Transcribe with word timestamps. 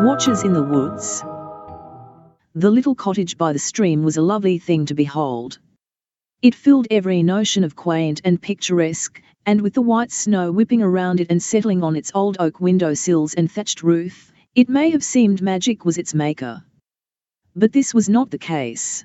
Watchers 0.00 0.44
in 0.44 0.52
the 0.52 0.62
woods. 0.62 1.22
The 2.54 2.70
little 2.70 2.94
cottage 2.94 3.38
by 3.38 3.54
the 3.54 3.58
stream 3.58 4.02
was 4.02 4.18
a 4.18 4.22
lovely 4.22 4.58
thing 4.58 4.84
to 4.86 4.94
behold. 4.94 5.58
It 6.42 6.54
filled 6.54 6.86
every 6.90 7.22
notion 7.22 7.64
of 7.64 7.76
quaint 7.76 8.20
and 8.22 8.40
picturesque, 8.40 9.22
and 9.46 9.62
with 9.62 9.72
the 9.72 9.80
white 9.80 10.12
snow 10.12 10.52
whipping 10.52 10.82
around 10.82 11.20
it 11.20 11.28
and 11.30 11.42
settling 11.42 11.82
on 11.82 11.96
its 11.96 12.12
old 12.14 12.36
oak 12.38 12.60
window 12.60 12.92
sills 12.92 13.32
and 13.32 13.50
thatched 13.50 13.82
roof, 13.82 14.30
it 14.54 14.68
may 14.68 14.90
have 14.90 15.02
seemed 15.02 15.40
magic 15.40 15.86
was 15.86 15.96
its 15.96 16.12
maker. 16.12 16.62
But 17.54 17.72
this 17.72 17.94
was 17.94 18.06
not 18.06 18.30
the 18.30 18.38
case. 18.38 19.02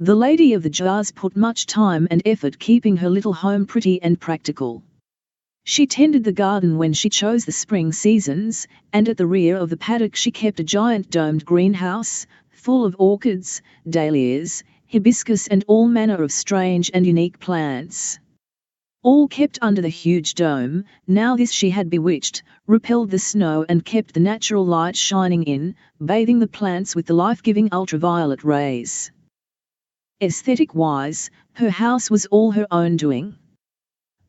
The 0.00 0.14
lady 0.14 0.54
of 0.54 0.62
the 0.62 0.70
jars 0.70 1.12
put 1.12 1.36
much 1.36 1.66
time 1.66 2.08
and 2.10 2.22
effort 2.24 2.58
keeping 2.58 2.96
her 2.96 3.10
little 3.10 3.34
home 3.34 3.66
pretty 3.66 4.00
and 4.00 4.18
practical. 4.18 4.82
She 5.64 5.86
tended 5.86 6.24
the 6.24 6.32
garden 6.32 6.76
when 6.76 6.92
she 6.92 7.08
chose 7.08 7.44
the 7.44 7.52
spring 7.52 7.92
seasons, 7.92 8.66
and 8.92 9.08
at 9.08 9.16
the 9.16 9.28
rear 9.28 9.56
of 9.56 9.70
the 9.70 9.76
paddock 9.76 10.16
she 10.16 10.32
kept 10.32 10.58
a 10.58 10.64
giant 10.64 11.08
domed 11.08 11.44
greenhouse, 11.44 12.26
full 12.50 12.84
of 12.84 12.96
orchids, 12.98 13.62
dahlias, 13.88 14.64
hibiscus 14.86 15.46
and 15.46 15.64
all 15.68 15.86
manner 15.86 16.22
of 16.22 16.32
strange 16.32 16.90
and 16.92 17.06
unique 17.06 17.38
plants. 17.38 18.18
All 19.04 19.28
kept 19.28 19.58
under 19.62 19.80
the 19.80 19.88
huge 19.88 20.34
dome, 20.34 20.84
now 21.06 21.36
this 21.36 21.52
she 21.52 21.70
had 21.70 21.88
bewitched, 21.88 22.42
repelled 22.66 23.10
the 23.10 23.18
snow 23.18 23.64
and 23.68 23.84
kept 23.84 24.14
the 24.14 24.20
natural 24.20 24.66
light 24.66 24.96
shining 24.96 25.44
in, 25.44 25.74
bathing 26.04 26.40
the 26.40 26.48
plants 26.48 26.96
with 26.96 27.06
the 27.06 27.14
life-giving 27.14 27.68
ultraviolet 27.72 28.42
rays. 28.42 29.12
Aesthetic-wise, 30.20 31.30
her 31.54 31.70
house 31.70 32.10
was 32.10 32.26
all 32.26 32.50
her 32.50 32.66
own 32.70 32.96
doing 32.96 33.36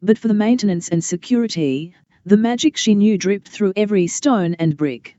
but 0.06 0.18
for 0.18 0.28
the 0.28 0.34
maintenance 0.34 0.90
and 0.90 1.02
security, 1.02 1.96
the 2.26 2.36
magic 2.36 2.76
she 2.76 2.94
knew 2.94 3.18
dripped 3.18 3.48
through 3.48 3.72
every 3.78 4.06
stone 4.06 4.54
and 4.56 4.76
brick. 4.76 5.18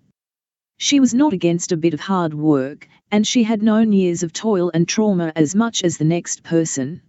She 0.76 1.00
was 1.00 1.14
not 1.14 1.32
against 1.32 1.72
a 1.72 1.76
bit 1.78 1.94
of 1.94 2.00
hard 2.00 2.34
work, 2.34 2.86
and 3.10 3.26
she 3.26 3.44
had 3.44 3.62
known 3.62 3.94
years 3.94 4.22
of 4.22 4.34
toil 4.34 4.70
and 4.74 4.86
trauma 4.86 5.32
as 5.36 5.54
much 5.54 5.82
as 5.82 5.96
the 5.96 6.04
next 6.04 6.42
person. 6.42 7.00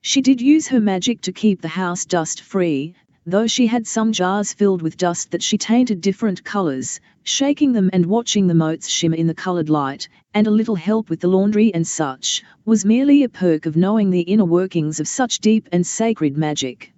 She 0.00 0.20
did 0.20 0.40
use 0.40 0.68
her 0.68 0.80
magic 0.80 1.22
to 1.22 1.32
keep 1.32 1.60
the 1.60 1.68
house 1.68 2.04
dust-free, 2.04 2.94
though 3.26 3.46
she 3.48 3.66
had 3.66 3.86
some 3.86 4.12
jars 4.12 4.52
filled 4.52 4.82
with 4.82 4.96
dust 4.96 5.30
that 5.30 5.42
she 5.42 5.58
tainted 5.58 6.00
different 6.00 6.44
colors, 6.44 7.00
shaking 7.24 7.72
them 7.72 7.90
and 7.92 8.06
watching 8.06 8.46
the 8.46 8.54
motes 8.54 8.88
shimmer 8.88 9.16
in 9.16 9.26
the 9.26 9.34
colored 9.34 9.68
light, 9.68 10.08
and 10.34 10.46
a 10.46 10.50
little 10.50 10.76
help 10.76 11.08
with 11.10 11.20
the 11.20 11.28
laundry 11.28 11.72
and 11.74 11.86
such, 11.86 12.44
was 12.64 12.84
merely 12.84 13.22
a 13.22 13.28
perk 13.28 13.66
of 13.66 13.76
knowing 13.76 14.10
the 14.10 14.20
inner 14.20 14.44
workings 14.44 15.00
of 15.00 15.08
such 15.08 15.38
deep 15.38 15.68
and 15.72 15.86
sacred 15.86 16.36
magic. 16.36 16.91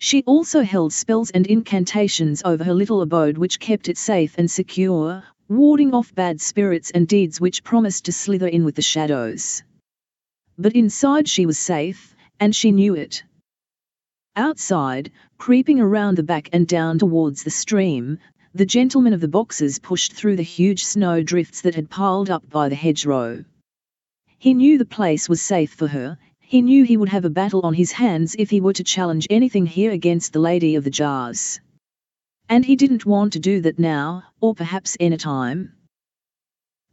She 0.00 0.22
also 0.24 0.62
held 0.62 0.92
spells 0.92 1.30
and 1.30 1.44
incantations 1.46 2.40
over 2.44 2.62
her 2.62 2.72
little 2.72 3.02
abode 3.02 3.36
which 3.36 3.58
kept 3.58 3.88
it 3.88 3.98
safe 3.98 4.32
and 4.38 4.48
secure, 4.48 5.24
warding 5.48 5.92
off 5.92 6.14
bad 6.14 6.40
spirits 6.40 6.92
and 6.92 7.08
deeds 7.08 7.40
which 7.40 7.64
promised 7.64 8.04
to 8.04 8.12
slither 8.12 8.46
in 8.46 8.64
with 8.64 8.76
the 8.76 8.82
shadows. 8.82 9.64
But 10.56 10.76
inside 10.76 11.28
she 11.28 11.46
was 11.46 11.58
safe, 11.58 12.14
and 12.38 12.54
she 12.54 12.70
knew 12.70 12.94
it. 12.94 13.24
Outside, 14.36 15.10
creeping 15.36 15.80
around 15.80 16.16
the 16.16 16.22
back 16.22 16.48
and 16.52 16.68
down 16.68 17.00
towards 17.00 17.42
the 17.42 17.50
stream, 17.50 18.18
the 18.54 18.66
gentleman 18.66 19.12
of 19.12 19.20
the 19.20 19.26
boxes 19.26 19.80
pushed 19.80 20.12
through 20.12 20.36
the 20.36 20.44
huge 20.44 20.84
snow 20.84 21.24
drifts 21.24 21.60
that 21.62 21.74
had 21.74 21.90
piled 21.90 22.30
up 22.30 22.48
by 22.48 22.68
the 22.68 22.76
hedgerow. 22.76 23.44
He 24.38 24.54
knew 24.54 24.78
the 24.78 24.84
place 24.84 25.28
was 25.28 25.42
safe 25.42 25.72
for 25.72 25.88
her, 25.88 26.18
he 26.48 26.62
knew 26.62 26.82
he 26.82 26.96
would 26.96 27.10
have 27.10 27.26
a 27.26 27.38
battle 27.38 27.60
on 27.62 27.74
his 27.74 27.92
hands 27.92 28.34
if 28.38 28.48
he 28.48 28.58
were 28.58 28.72
to 28.72 28.82
challenge 28.82 29.26
anything 29.28 29.66
here 29.66 29.90
against 29.90 30.32
the 30.32 30.38
Lady 30.38 30.76
of 30.76 30.82
the 30.82 30.88
Jars. 30.88 31.60
And 32.48 32.64
he 32.64 32.74
didn't 32.74 33.04
want 33.04 33.34
to 33.34 33.38
do 33.38 33.60
that 33.60 33.78
now, 33.78 34.22
or 34.40 34.54
perhaps 34.54 34.96
any 34.98 35.18
time. 35.18 35.74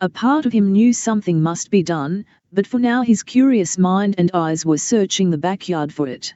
A 0.01 0.09
part 0.09 0.45
of 0.45 0.51
him 0.51 0.73
knew 0.73 0.91
something 0.91 1.41
must 1.41 1.71
be 1.71 1.83
done, 1.83 2.25
but 2.51 2.67
for 2.67 2.79
now 2.79 3.01
his 3.01 3.23
curious 3.23 3.77
mind 3.77 4.15
and 4.17 4.29
eyes 4.33 4.65
were 4.65 4.77
searching 4.77 5.29
the 5.29 5.37
backyard 5.37 5.93
for 5.93 6.05
it. 6.05 6.33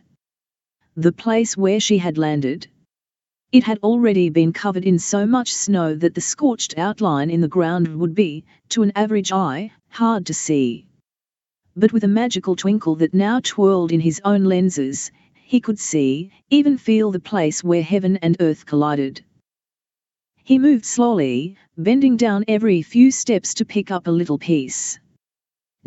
The 0.95 1.11
place 1.11 1.57
where 1.57 1.81
she 1.81 1.97
had 1.97 2.17
landed. 2.17 2.67
It 3.51 3.65
had 3.65 3.79
already 3.79 4.29
been 4.29 4.53
covered 4.53 4.85
in 4.85 4.97
so 4.97 5.25
much 5.25 5.53
snow 5.53 5.93
that 5.93 6.15
the 6.15 6.21
scorched 6.21 6.77
outline 6.77 7.29
in 7.29 7.41
the 7.41 7.49
ground 7.49 7.99
would 7.99 8.15
be, 8.15 8.45
to 8.69 8.81
an 8.81 8.93
average 8.95 9.33
eye, 9.33 9.73
hard 9.89 10.25
to 10.27 10.33
see 10.33 10.85
but 11.75 11.93
with 11.93 12.03
a 12.03 12.07
magical 12.07 12.55
twinkle 12.55 12.95
that 12.95 13.13
now 13.13 13.39
twirled 13.39 13.91
in 13.91 13.99
his 13.99 14.21
own 14.25 14.43
lenses, 14.43 15.11
he 15.33 15.59
could 15.59 15.79
see, 15.79 16.31
even 16.49 16.77
feel 16.77 17.11
the 17.11 17.19
place 17.19 17.63
where 17.63 17.81
heaven 17.81 18.17
and 18.17 18.37
earth 18.39 18.65
collided. 18.65 19.23
He 20.43 20.59
moved 20.59 20.85
slowly, 20.85 21.55
bending 21.77 22.17
down 22.17 22.43
every 22.47 22.81
few 22.81 23.11
steps 23.11 23.53
to 23.53 23.65
pick 23.65 23.91
up 23.91 24.07
a 24.07 24.11
little 24.11 24.37
piece. 24.37 24.99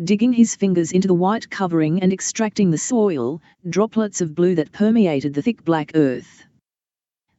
Digging 0.03 0.33
his 0.33 0.55
fingers 0.55 0.91
into 0.91 1.07
the 1.07 1.13
white 1.13 1.49
covering 1.49 2.01
and 2.01 2.11
extracting 2.11 2.71
the 2.71 2.77
soil, 2.77 3.41
droplets 3.69 4.21
of 4.21 4.33
blue 4.33 4.55
that 4.55 4.71
permeated 4.71 5.33
the 5.33 5.41
thick 5.41 5.63
black 5.63 5.91
earth. 5.95 6.43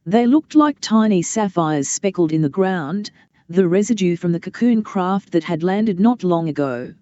They 0.05 0.27
looked 0.27 0.55
like 0.55 0.79
tiny 0.79 1.21
sapphires 1.21 1.89
speckled 1.89 2.31
in 2.31 2.41
the 2.41 2.49
ground, 2.49 3.11
the 3.49 3.67
residue 3.67 4.15
from 4.15 4.31
the 4.31 4.39
cocoon 4.39 4.83
craft 4.83 5.31
that 5.31 5.43
had 5.43 5.63
landed 5.63 5.99
not 5.99 6.23
long 6.23 6.47
ago. 6.47 6.93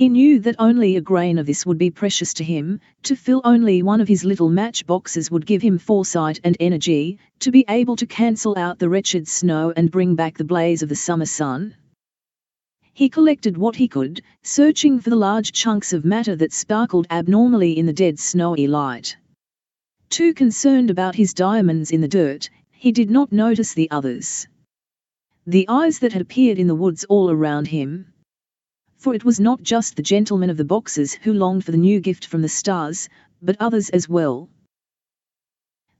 He 0.00 0.08
knew 0.08 0.38
that 0.40 0.56
only 0.58 0.96
a 0.96 1.02
grain 1.02 1.36
of 1.36 1.44
this 1.44 1.66
would 1.66 1.76
be 1.76 1.90
precious 1.90 2.32
to 2.32 2.42
him, 2.42 2.80
to 3.02 3.14
fill 3.14 3.42
only 3.44 3.82
one 3.82 4.00
of 4.00 4.08
his 4.08 4.24
little 4.24 4.48
match 4.48 4.86
boxes 4.86 5.30
would 5.30 5.44
give 5.44 5.60
him 5.60 5.76
foresight 5.76 6.40
and 6.42 6.56
energy, 6.58 7.18
to 7.40 7.50
be 7.50 7.66
able 7.68 7.96
to 7.96 8.06
cancel 8.06 8.56
out 8.56 8.78
the 8.78 8.88
wretched 8.88 9.28
snow 9.28 9.74
and 9.76 9.90
bring 9.90 10.14
back 10.14 10.38
the 10.38 10.44
blaze 10.52 10.82
of 10.82 10.88
the 10.88 10.96
summer 10.96 11.26
sun. 11.26 11.74
He 12.94 13.10
collected 13.10 13.58
what 13.58 13.76
he 13.76 13.88
could, 13.88 14.22
searching 14.42 15.00
for 15.00 15.10
the 15.10 15.16
large 15.16 15.52
chunks 15.52 15.92
of 15.92 16.02
matter 16.02 16.34
that 16.34 16.54
sparkled 16.54 17.06
abnormally 17.10 17.76
in 17.78 17.84
the 17.84 17.92
dead 17.92 18.18
snowy 18.18 18.66
light. 18.66 19.18
Too 20.08 20.32
concerned 20.32 20.88
about 20.88 21.16
his 21.16 21.34
diamonds 21.34 21.90
in 21.90 22.00
the 22.00 22.08
dirt, 22.08 22.48
he 22.72 22.90
did 22.90 23.10
not 23.10 23.32
notice 23.32 23.74
the 23.74 23.90
others. 23.90 24.48
The 25.46 25.68
eyes 25.68 25.98
that 25.98 26.14
had 26.14 26.22
appeared 26.22 26.58
in 26.58 26.68
the 26.68 26.74
woods 26.74 27.04
all 27.04 27.30
around 27.30 27.66
him, 27.66 28.14
for 29.00 29.14
it 29.14 29.24
was 29.24 29.40
not 29.40 29.62
just 29.62 29.96
the 29.96 30.02
gentlemen 30.02 30.50
of 30.50 30.58
the 30.58 30.64
boxes 30.64 31.14
who 31.14 31.32
longed 31.32 31.64
for 31.64 31.72
the 31.72 31.78
new 31.78 32.00
gift 32.00 32.26
from 32.26 32.42
the 32.42 32.48
stars, 32.48 33.08
but 33.40 33.56
others 33.58 33.88
as 33.88 34.06
well. 34.06 34.50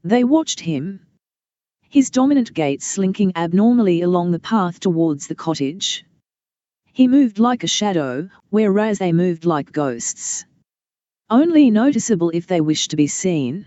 They 0.05 0.23
watched 0.23 0.61
him. 0.61 1.01
His 1.89 2.11
dominant 2.11 2.53
gait 2.53 2.83
slinking 2.83 3.33
abnormally 3.35 4.03
along 4.03 4.33
the 4.33 4.39
path 4.39 4.81
towards 4.81 5.27
the 5.27 5.35
cottage. 5.35 6.05
He 6.93 7.09
moved 7.09 7.39
like 7.39 7.65
a 7.65 7.67
shadow, 7.67 8.29
whereas 8.51 8.99
they 8.99 9.13
moved 9.13 9.47
like 9.47 9.73
ghosts. 9.73 10.45
Only 11.31 11.71
noticeable 11.71 12.31
if 12.35 12.47
they 12.47 12.61
wished 12.61 12.91
to 12.91 12.97
be 12.97 13.07
seen. 13.07 13.67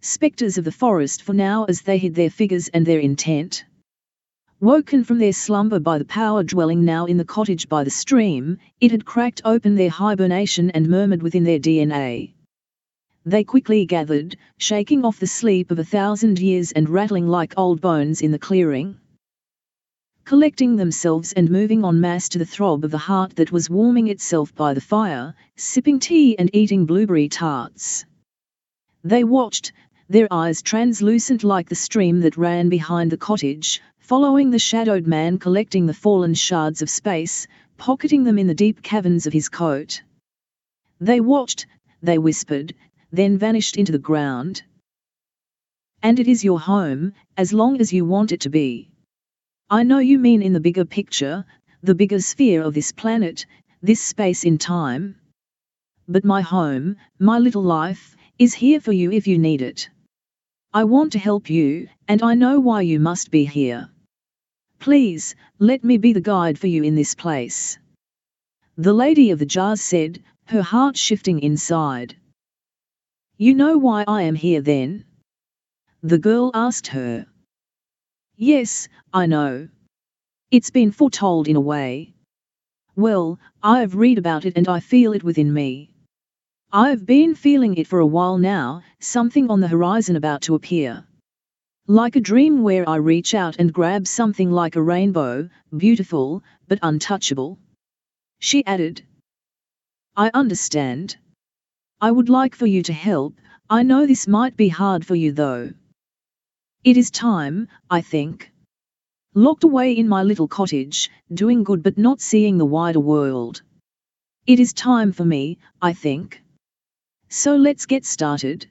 Spectres 0.00 0.56
of 0.56 0.64
the 0.64 0.70
forest 0.70 1.20
for 1.20 1.32
now 1.32 1.64
as 1.64 1.82
they 1.82 1.98
hid 1.98 2.14
their 2.14 2.30
figures 2.30 2.68
and 2.68 2.86
their 2.86 3.00
intent. 3.00 3.64
Woken 4.60 5.04
from 5.04 5.18
their 5.18 5.34
slumber 5.34 5.78
by 5.78 5.98
the 5.98 6.06
power 6.06 6.42
dwelling 6.42 6.82
now 6.82 7.04
in 7.04 7.18
the 7.18 7.26
cottage 7.26 7.68
by 7.68 7.84
the 7.84 7.90
stream, 7.90 8.56
it 8.80 8.90
had 8.90 9.04
cracked 9.04 9.42
open 9.44 9.74
their 9.74 9.90
hibernation 9.90 10.70
and 10.70 10.88
murmured 10.88 11.22
within 11.22 11.44
their 11.44 11.58
DNA. 11.58 12.32
They 13.26 13.44
quickly 13.44 13.84
gathered, 13.84 14.34
shaking 14.56 15.04
off 15.04 15.20
the 15.20 15.26
sleep 15.26 15.70
of 15.70 15.78
a 15.78 15.84
thousand 15.84 16.38
years 16.38 16.72
and 16.72 16.88
rattling 16.88 17.28
like 17.28 17.52
old 17.58 17.82
bones 17.82 18.22
in 18.22 18.30
the 18.30 18.38
clearing. 18.38 18.96
Collecting 20.24 20.76
themselves 20.76 21.34
and 21.34 21.50
moving 21.50 21.84
en 21.84 22.00
masse 22.00 22.30
to 22.30 22.38
the 22.38 22.46
throb 22.46 22.82
of 22.82 22.90
the 22.90 22.96
heart 22.96 23.36
that 23.36 23.52
was 23.52 23.68
warming 23.68 24.08
itself 24.08 24.54
by 24.54 24.72
the 24.72 24.80
fire, 24.80 25.34
sipping 25.56 25.98
tea 25.98 26.38
and 26.38 26.48
eating 26.54 26.86
blueberry 26.86 27.28
tarts. 27.28 28.06
They 29.04 29.22
watched, 29.22 29.72
their 30.08 30.28
eyes 30.30 30.62
translucent 30.62 31.44
like 31.44 31.68
the 31.68 31.74
stream 31.74 32.20
that 32.20 32.38
ran 32.38 32.70
behind 32.70 33.12
the 33.12 33.18
cottage, 33.18 33.82
following 34.06 34.52
the 34.52 34.58
shadowed 34.60 35.04
man 35.04 35.36
collecting 35.36 35.86
the 35.86 35.92
fallen 35.92 36.32
shards 36.32 36.80
of 36.80 36.88
space, 36.88 37.44
pocketing 37.76 38.22
them 38.22 38.38
in 38.38 38.46
the 38.46 38.54
deep 38.54 38.80
caverns 38.80 39.26
of 39.26 39.32
his 39.32 39.48
coat. 39.48 40.00
They 41.00 41.18
watched, 41.18 41.66
they 42.00 42.16
whispered, 42.16 42.72
then 43.10 43.36
vanished 43.36 43.76
into 43.76 43.90
the 43.90 43.98
ground. 43.98 44.62
And 46.04 46.20
it 46.20 46.28
is 46.28 46.44
your 46.44 46.60
home, 46.60 47.14
as 47.36 47.52
long 47.52 47.80
as 47.80 47.92
you 47.92 48.04
want 48.04 48.30
it 48.30 48.38
to 48.42 48.48
be. 48.48 48.88
I 49.70 49.82
know 49.82 49.98
you 49.98 50.20
mean 50.20 50.40
in 50.40 50.52
the 50.52 50.60
bigger 50.60 50.84
picture, 50.84 51.44
the 51.82 51.96
bigger 51.96 52.20
sphere 52.20 52.62
of 52.62 52.74
this 52.74 52.92
planet, 52.92 53.44
this 53.82 54.00
space 54.00 54.44
in 54.44 54.56
time. 54.56 55.16
But 56.06 56.24
my 56.24 56.42
home, 56.42 56.94
my 57.18 57.40
little 57.40 57.64
life, 57.64 58.16
is 58.38 58.54
here 58.54 58.78
for 58.80 58.92
you 58.92 59.10
if 59.10 59.26
you 59.26 59.36
need 59.36 59.62
it. 59.62 59.90
I 60.72 60.84
want 60.84 61.10
to 61.14 61.18
help 61.18 61.50
you, 61.50 61.88
and 62.06 62.22
I 62.22 62.34
know 62.34 62.60
why 62.60 62.82
you 62.82 63.00
must 63.00 63.32
be 63.32 63.44
here. 63.44 63.90
Please, 64.78 65.34
let 65.58 65.82
me 65.82 65.98
be 65.98 66.12
the 66.12 66.20
guide 66.20 66.58
for 66.58 66.66
you 66.66 66.82
in 66.82 66.94
this 66.94 67.14
place. 67.14 67.78
The 68.76 68.92
lady 68.92 69.30
of 69.30 69.38
the 69.38 69.46
jars 69.46 69.80
said, 69.80 70.22
her 70.44 70.62
heart 70.62 70.96
shifting 70.96 71.40
inside. 71.40 72.14
You 73.36 73.54
know 73.54 73.78
why 73.78 74.04
I 74.06 74.22
am 74.22 74.34
here 74.34 74.60
then? 74.60 75.04
The 76.02 76.18
girl 76.18 76.50
asked 76.54 76.88
her. 76.88 77.26
Yes, 78.36 78.88
I 79.12 79.26
know. 79.26 79.68
It's 80.50 80.70
been 80.70 80.92
foretold 80.92 81.48
in 81.48 81.56
a 81.56 81.60
way. 81.60 82.14
Well, 82.94 83.38
I've 83.62 83.94
read 83.94 84.18
about 84.18 84.44
it 84.44 84.56
and 84.56 84.68
I 84.68 84.80
feel 84.80 85.14
it 85.14 85.24
within 85.24 85.52
me. 85.52 85.90
I've 86.70 87.06
been 87.06 87.34
feeling 87.34 87.76
it 87.76 87.86
for 87.86 88.00
a 88.00 88.06
while 88.06 88.38
now, 88.38 88.82
something 89.00 89.50
on 89.50 89.60
the 89.60 89.68
horizon 89.68 90.16
about 90.16 90.42
to 90.42 90.54
appear. 90.54 91.05
Like 91.88 92.16
a 92.16 92.20
dream 92.20 92.64
where 92.64 92.88
I 92.88 92.96
reach 92.96 93.32
out 93.32 93.60
and 93.60 93.72
grab 93.72 94.08
something 94.08 94.50
like 94.50 94.74
a 94.74 94.82
rainbow, 94.82 95.48
beautiful, 95.76 96.42
but 96.66 96.80
untouchable. 96.82 97.60
She 98.40 98.66
added. 98.66 99.02
I 100.16 100.32
understand. 100.34 101.16
I 102.00 102.10
would 102.10 102.28
like 102.28 102.56
for 102.56 102.66
you 102.66 102.82
to 102.82 102.92
help, 102.92 103.34
I 103.70 103.84
know 103.84 104.04
this 104.04 104.26
might 104.26 104.56
be 104.56 104.68
hard 104.68 105.06
for 105.06 105.14
you 105.14 105.30
though. 105.30 105.72
It 106.82 106.96
is 106.96 107.12
time, 107.12 107.68
I 107.88 108.00
think. 108.00 108.50
Locked 109.34 109.62
away 109.62 109.92
in 109.92 110.08
my 110.08 110.24
little 110.24 110.48
cottage, 110.48 111.08
doing 111.32 111.62
good 111.62 111.84
but 111.84 111.98
not 111.98 112.20
seeing 112.20 112.58
the 112.58 112.66
wider 112.66 113.00
world. 113.00 113.62
It 114.44 114.58
is 114.58 114.72
time 114.72 115.12
for 115.12 115.24
me, 115.24 115.58
I 115.80 115.92
think. 115.92 116.42
So 117.28 117.54
let's 117.54 117.86
get 117.86 118.04
started. 118.04 118.66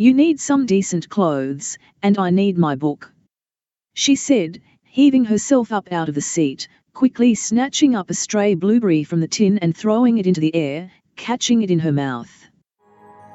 You 0.00 0.14
need 0.14 0.38
some 0.38 0.64
decent 0.64 1.08
clothes, 1.08 1.76
and 2.04 2.18
I 2.18 2.30
need 2.30 2.56
my 2.56 2.76
book. 2.76 3.12
She 3.94 4.14
said, 4.14 4.60
heaving 4.84 5.24
herself 5.24 5.72
up 5.72 5.90
out 5.90 6.08
of 6.08 6.14
the 6.14 6.20
seat, 6.20 6.68
quickly 6.94 7.34
snatching 7.34 7.96
up 7.96 8.08
a 8.08 8.14
stray 8.14 8.54
blueberry 8.54 9.02
from 9.02 9.18
the 9.18 9.26
tin 9.26 9.58
and 9.58 9.76
throwing 9.76 10.18
it 10.18 10.26
into 10.28 10.40
the 10.40 10.54
air, 10.54 10.92
catching 11.16 11.62
it 11.62 11.72
in 11.72 11.80
her 11.80 11.90
mouth. 11.90 12.30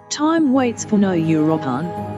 Time 0.09 0.53
waits 0.53 0.85
for 0.85 0.97
no 0.97 1.11
Europan. 1.11 2.12